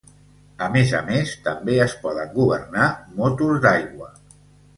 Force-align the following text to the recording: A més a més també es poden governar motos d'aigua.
A 0.67 0.69
més 0.75 0.93
a 0.99 1.01
més 1.09 1.33
també 1.47 1.75
es 1.83 1.93
poden 2.07 2.33
governar 2.39 2.89
motos 3.21 3.61
d'aigua. 3.69 4.11